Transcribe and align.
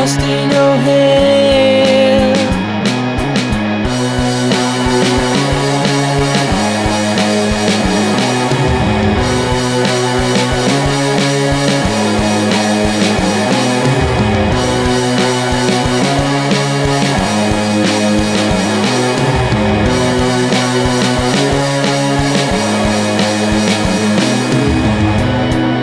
dust 0.00 0.20
in 0.22 0.50
your 0.50 0.76
hair. 0.78 2.32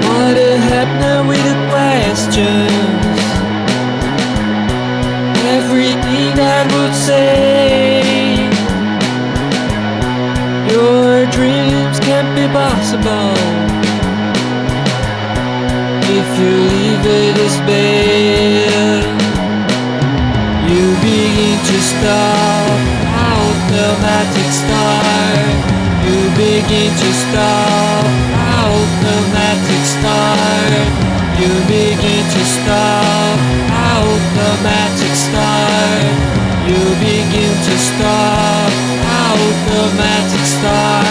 What 0.01 0.37
happened 0.73 1.27
with 1.29 1.43
the 1.43 1.55
question? 1.69 2.76
Everything 6.07 6.37
that 6.39 6.63
would 6.71 6.95
say 6.95 7.99
your 10.71 11.27
dreams 11.35 11.99
can't 11.99 12.31
be 12.31 12.47
possible 12.55 13.35
if 16.07 16.27
you 16.39 16.53
leave 16.71 17.03
it 17.03 17.35
as 17.43 17.59
bad. 17.67 19.03
You 20.71 20.95
begin 21.03 21.59
to 21.59 21.77
stop 21.91 22.71
automatic 23.27 24.47
start. 24.63 25.59
You 26.07 26.19
begin 26.39 26.87
to 26.87 27.09
stop 27.27 28.07
automatic 28.63 29.83
start. 29.83 30.71
You 31.35 31.51
begin 31.67 32.23
to 32.31 32.43
stop 32.47 33.35
automatic 33.75 35.13
start. 35.19 35.66
You 36.67 36.83
begin 36.99 37.53
to 37.63 37.77
stop 37.79 38.71
automatic 39.07 40.45
start. 40.45 41.06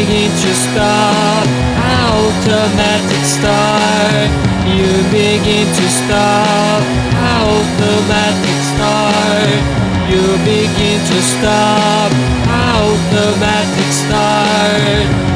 Begin 0.00 0.30
to 0.30 0.54
stop 0.54 1.46
automatic 1.76 3.24
start. 3.36 4.30
You 4.64 4.88
begin 5.12 5.66
to 5.66 5.86
stop 6.00 6.82
automatic 7.36 8.58
start. 8.72 9.60
You 10.08 10.24
begin 10.44 11.00
to 11.04 11.18
stop 11.20 12.10
automatic 12.48 13.92
start. 13.92 15.29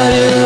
What 0.00 0.14
is 0.14 0.39